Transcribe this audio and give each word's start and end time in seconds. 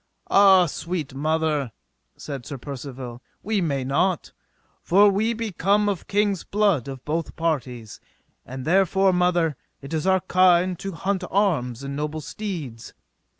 Ah, 0.31 0.65
sweet 0.65 1.13
mother, 1.13 1.71
said 2.17 2.43
Sir 2.47 2.57
Percivale, 2.57 3.21
we 3.43 3.61
may 3.61 3.83
not, 3.83 4.31
for 4.81 5.11
we 5.11 5.31
be 5.35 5.51
come 5.51 5.87
of 5.87 6.07
king's 6.07 6.43
blood 6.43 6.87
of 6.87 7.05
both 7.05 7.35
parties, 7.35 7.99
and 8.43 8.65
therefore, 8.65 9.13
mother, 9.13 9.55
it 9.79 9.93
is 9.93 10.07
our 10.07 10.21
kind 10.21 10.79
to 10.79 10.93
haunt 10.93 11.23
arms 11.29 11.83
and 11.83 11.95
noble 11.95 12.23
deeds. 12.35 12.95